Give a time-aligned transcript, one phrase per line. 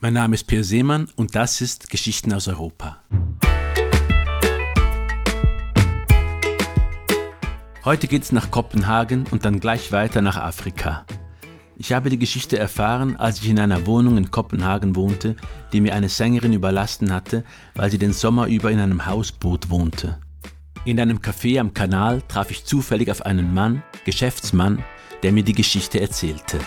[0.00, 3.02] Mein Name ist Peer Seemann und das ist Geschichten aus Europa.
[7.84, 11.04] Heute geht es nach Kopenhagen und dann gleich weiter nach Afrika.
[11.76, 15.34] Ich habe die Geschichte erfahren, als ich in einer Wohnung in Kopenhagen wohnte,
[15.72, 17.42] die mir eine Sängerin überlassen hatte,
[17.74, 20.20] weil sie den Sommer über in einem Hausboot wohnte.
[20.84, 24.84] In einem Café am Kanal traf ich zufällig auf einen Mann, Geschäftsmann,
[25.24, 26.60] der mir die Geschichte erzählte.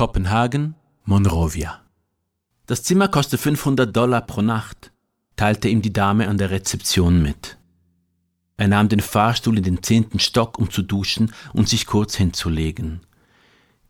[0.00, 1.82] Kopenhagen, Monrovia.
[2.64, 4.92] Das Zimmer kostet 500 Dollar pro Nacht,
[5.36, 7.58] teilte ihm die Dame an der Rezeption mit.
[8.56, 13.00] Er nahm den Fahrstuhl in den zehnten Stock, um zu duschen und sich kurz hinzulegen.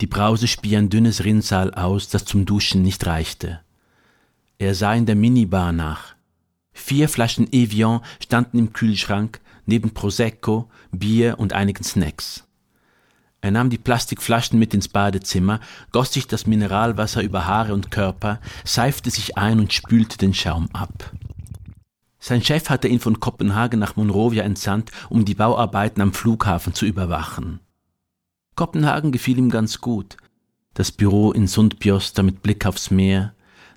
[0.00, 3.60] Die Brause spie ein dünnes Rinnsal aus, das zum Duschen nicht reichte.
[4.56, 6.14] Er sah in der Minibar nach.
[6.72, 12.47] Vier Flaschen Evian standen im Kühlschrank, neben Prosecco, Bier und einigen Snacks.
[13.40, 15.60] Er nahm die Plastikflaschen mit ins Badezimmer,
[15.92, 20.68] goss sich das Mineralwasser über Haare und Körper, seifte sich ein und spülte den Schaum
[20.72, 21.12] ab.
[22.18, 26.84] Sein Chef hatte ihn von Kopenhagen nach Monrovia entsandt, um die Bauarbeiten am Flughafen zu
[26.84, 27.60] überwachen.
[28.56, 30.16] Kopenhagen gefiel ihm ganz gut.
[30.74, 33.34] Das Büro in Sundbjoster mit Blick aufs Meer,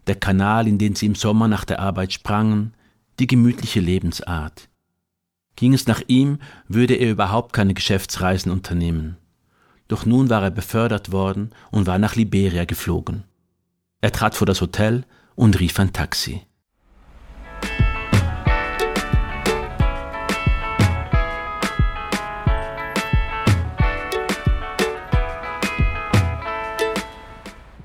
[0.07, 2.73] der Kanal, in den sie im Sommer nach der Arbeit sprangen,
[3.19, 4.69] die gemütliche Lebensart.
[5.55, 9.17] Ging es nach ihm, würde er überhaupt keine Geschäftsreisen unternehmen
[9.91, 13.25] doch nun war er befördert worden und war nach Liberia geflogen.
[13.99, 15.03] Er trat vor das Hotel
[15.35, 16.43] und rief ein Taxi.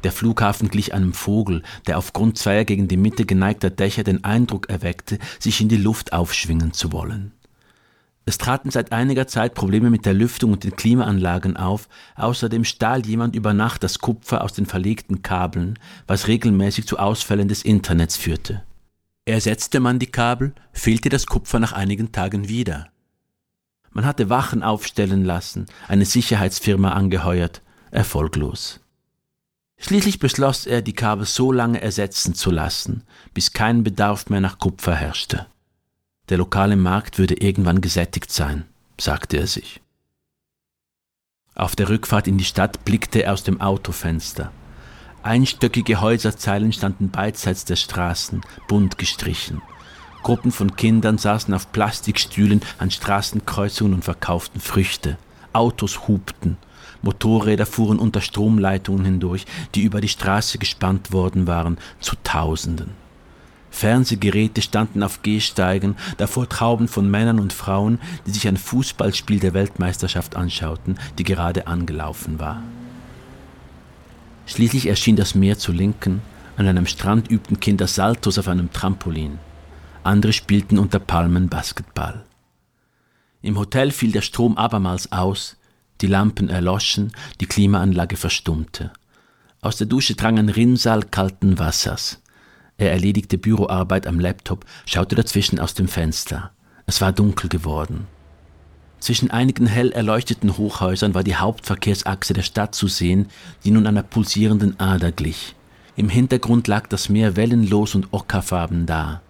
[0.04, 4.70] Der Flughafen glich einem Vogel, der aufgrund zweier gegen die Mitte geneigter Dächer den Eindruck
[4.70, 7.32] erweckte, sich in die Luft aufschwingen zu wollen.
[8.28, 13.06] Es traten seit einiger Zeit Probleme mit der Lüftung und den Klimaanlagen auf, außerdem stahl
[13.06, 18.16] jemand über Nacht das Kupfer aus den verlegten Kabeln, was regelmäßig zu Ausfällen des Internets
[18.16, 18.64] führte.
[19.26, 22.88] Ersetzte man die Kabel, fehlte das Kupfer nach einigen Tagen wieder.
[23.92, 27.62] Man hatte Wachen aufstellen lassen, eine Sicherheitsfirma angeheuert,
[27.92, 28.80] erfolglos.
[29.78, 33.04] Schließlich beschloss er, die Kabel so lange ersetzen zu lassen,
[33.34, 35.46] bis kein Bedarf mehr nach Kupfer herrschte.
[36.28, 38.64] Der lokale Markt würde irgendwann gesättigt sein,
[38.98, 39.80] sagte er sich.
[41.54, 44.50] Auf der Rückfahrt in die Stadt blickte er aus dem Autofenster.
[45.22, 49.62] Einstöckige Häuserzeilen standen beidseits der Straßen, bunt gestrichen.
[50.22, 55.18] Gruppen von Kindern saßen auf Plastikstühlen an Straßenkreuzungen und verkauften Früchte.
[55.52, 56.58] Autos hupten.
[57.02, 63.05] Motorräder fuhren unter Stromleitungen hindurch, die über die Straße gespannt worden waren, zu Tausenden.
[63.76, 69.52] Fernsehgeräte standen auf Gehsteigen, davor Trauben von Männern und Frauen, die sich ein Fußballspiel der
[69.52, 72.62] Weltmeisterschaft anschauten, die gerade angelaufen war.
[74.46, 76.22] Schließlich erschien das Meer zu Linken,
[76.56, 79.38] an einem Strand übten Kinder Saltos auf einem Trampolin.
[80.04, 82.24] Andere spielten unter Palmen Basketball.
[83.42, 85.56] Im Hotel fiel der Strom abermals aus,
[86.00, 88.90] die Lampen erloschen, die Klimaanlage verstummte.
[89.60, 92.22] Aus der Dusche drang ein Rinnsal kalten Wassers.
[92.78, 96.50] Er erledigte Büroarbeit am Laptop, schaute dazwischen aus dem Fenster.
[96.86, 98.06] Es war dunkel geworden.
[99.00, 103.28] Zwischen einigen hell erleuchteten Hochhäusern war die Hauptverkehrsachse der Stadt zu sehen,
[103.64, 105.54] die nun einer pulsierenden Ader glich.
[105.96, 109.22] Im Hintergrund lag das Meer wellenlos und ockerfarben da.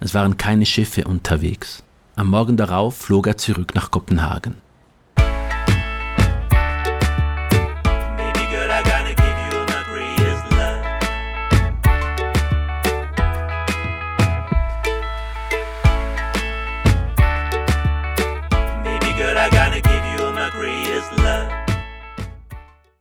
[0.00, 1.82] Es waren keine Schiffe unterwegs.
[2.16, 4.56] Am Morgen darauf flog er zurück nach Kopenhagen.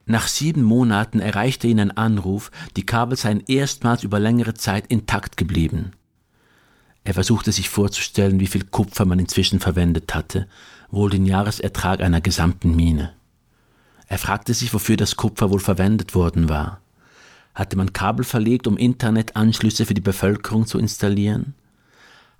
[0.06, 5.38] Nach sieben Monaten erreichte ihn ein Anruf, die Kabel seien erstmals über längere Zeit intakt
[5.38, 5.92] geblieben.
[7.04, 10.48] Er versuchte sich vorzustellen, wie viel Kupfer man inzwischen verwendet hatte,
[10.92, 13.14] wohl den Jahresertrag einer gesamten Mine.
[14.08, 16.82] Er fragte sich, wofür das Kupfer wohl verwendet worden war.
[17.56, 21.54] Hatte man Kabel verlegt, um Internetanschlüsse für die Bevölkerung zu installieren?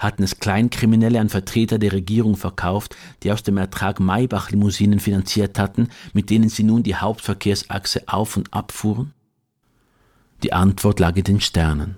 [0.02, 5.90] Hatten es Kleinkriminelle an Vertreter der Regierung verkauft, die aus dem Ertrag Maybach-Limousinen finanziert hatten,
[6.14, 9.14] mit denen sie nun die Hauptverkehrsachse auf und abfuhren?
[10.44, 11.98] Die Antwort lag in den Sternen.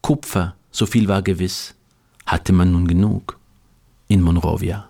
[0.00, 1.74] Kupfer, so viel war gewiss,
[2.26, 3.38] hatte man nun genug
[4.08, 4.89] in Monrovia.